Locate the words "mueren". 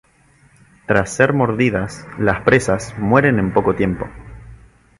2.97-3.37